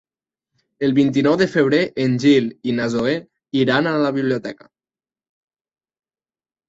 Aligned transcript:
El 0.87 0.95
vint-i-nou 0.99 1.35
de 1.41 1.47
febrer 1.55 1.81
en 2.05 2.17
Gil 2.25 2.49
i 2.71 2.75
na 2.79 2.87
Zoè 2.95 3.13
iran 3.65 3.91
a 3.93 3.95
la 4.07 4.13
biblioteca. 4.19 4.71